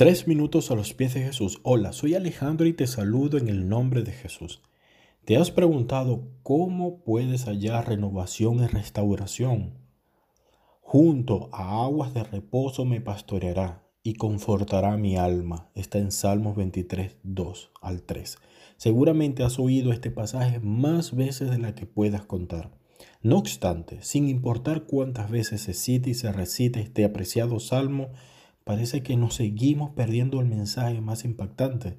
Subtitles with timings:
[0.00, 1.60] Tres minutos a los pies de Jesús.
[1.62, 4.62] Hola, soy Alejandro y te saludo en el nombre de Jesús.
[5.26, 9.74] ¿Te has preguntado cómo puedes hallar renovación y restauración?
[10.80, 15.68] Junto a aguas de reposo me pastoreará y confortará mi alma.
[15.74, 18.38] Está en Salmos 23, 2 al 3.
[18.78, 22.70] Seguramente has oído este pasaje más veces de la que puedas contar.
[23.20, 28.08] No obstante, sin importar cuántas veces se cite y se recite este apreciado salmo,
[28.64, 31.98] parece que nos seguimos perdiendo el mensaje más impactante.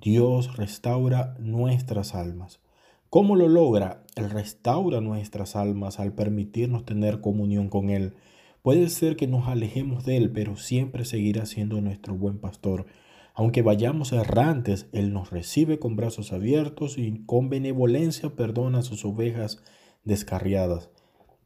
[0.00, 2.60] Dios restaura nuestras almas.
[3.08, 4.04] ¿Cómo lo logra?
[4.16, 8.14] Él restaura nuestras almas al permitirnos tener comunión con Él.
[8.62, 12.86] Puede ser que nos alejemos de Él, pero siempre seguirá siendo nuestro buen pastor.
[13.34, 19.04] Aunque vayamos errantes, Él nos recibe con brazos abiertos y con benevolencia perdona a sus
[19.04, 19.62] ovejas
[20.04, 20.90] descarriadas.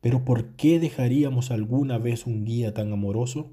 [0.01, 3.51] Pero ¿por qué dejaríamos alguna vez un guía tan amoroso?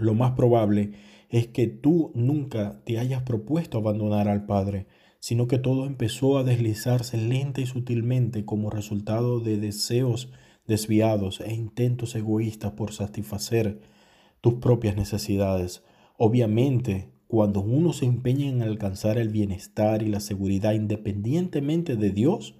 [0.00, 0.92] Lo más probable
[1.28, 4.86] es que tú nunca te hayas propuesto abandonar al Padre,
[5.20, 10.32] sino que todo empezó a deslizarse lenta y sutilmente como resultado de deseos
[10.66, 13.80] desviados e intentos egoístas por satisfacer
[14.40, 15.84] tus propias necesidades.
[16.16, 22.54] Obviamente, cuando uno se empeña en alcanzar el bienestar y la seguridad independientemente de Dios,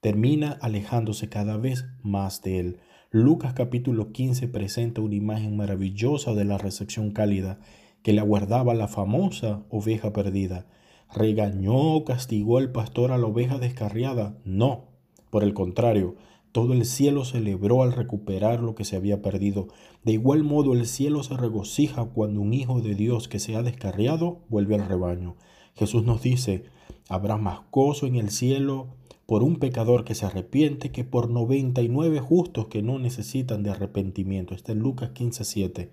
[0.00, 2.80] termina alejándose cada vez más de Él.
[3.12, 7.60] Lucas capítulo 15 presenta una imagen maravillosa de la recepción cálida
[8.02, 10.66] que le aguardaba la famosa oveja perdida.
[11.14, 14.36] ¿Regañó o castigó el pastor a la oveja descarriada?
[14.44, 14.86] No.
[15.30, 16.16] Por el contrario,
[16.50, 19.68] todo el cielo celebró al recuperar lo que se había perdido.
[20.02, 23.62] De igual modo el cielo se regocija cuando un hijo de Dios que se ha
[23.62, 25.36] descarriado vuelve al rebaño.
[25.76, 26.64] Jesús nos dice,
[27.08, 28.88] habrá más gozo en el cielo
[29.26, 34.54] por un pecador que se arrepiente que por 99 justos que no necesitan de arrepentimiento.
[34.54, 35.90] Está en Lucas 15:7.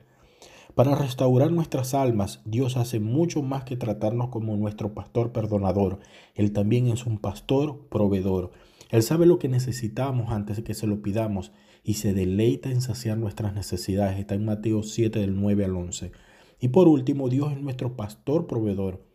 [0.76, 6.00] Para restaurar nuestras almas, Dios hace mucho más que tratarnos como nuestro pastor perdonador.
[6.36, 8.52] Él también es un pastor proveedor.
[8.90, 11.52] Él sabe lo que necesitamos antes de que se lo pidamos
[11.84, 14.20] y se deleita en saciar nuestras necesidades.
[14.20, 16.12] Está en Mateo 7 del 9 al 11.
[16.60, 19.13] Y por último, Dios es nuestro pastor proveedor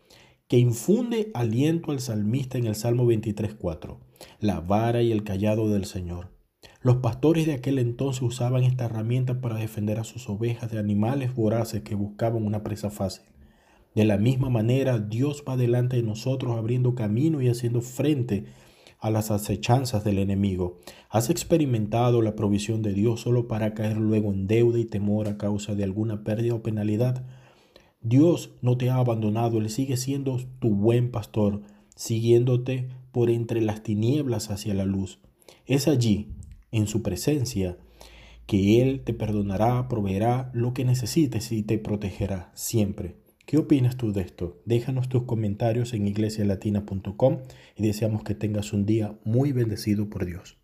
[0.49, 3.99] que infunde aliento al salmista en el Salmo 23.4,
[4.41, 6.31] la vara y el callado del Señor.
[6.81, 11.35] Los pastores de aquel entonces usaban esta herramienta para defender a sus ovejas de animales
[11.35, 13.25] voraces que buscaban una presa fácil.
[13.95, 18.47] De la misma manera, Dios va delante de nosotros abriendo camino y haciendo frente
[19.01, 20.79] a las acechanzas del enemigo.
[21.11, 25.37] ¿Has experimentado la provisión de Dios solo para caer luego en deuda y temor a
[25.37, 27.25] causa de alguna pérdida o penalidad?
[28.01, 31.63] Dios no te ha abandonado, Él sigue siendo tu buen pastor,
[31.97, 35.21] siguiéndote por entre las tinieblas hacia la luz.
[35.67, 36.29] Es allí,
[36.71, 37.77] en su presencia,
[38.47, 43.17] que Él te perdonará, proveerá lo que necesites y te protegerá siempre.
[43.47, 44.61] ¿Qué opinas tú de esto?
[44.65, 47.39] Déjanos tus comentarios en iglesialatina.com
[47.77, 50.59] y deseamos que tengas un día muy bendecido por Dios.